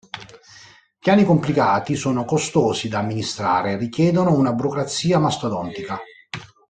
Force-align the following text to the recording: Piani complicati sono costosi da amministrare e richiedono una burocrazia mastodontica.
Piani 0.97 1.23
complicati 1.23 1.93
sono 1.95 2.25
costosi 2.25 2.87
da 2.87 2.97
amministrare 2.97 3.73
e 3.73 3.77
richiedono 3.77 4.33
una 4.35 4.51
burocrazia 4.51 5.19
mastodontica. 5.19 5.99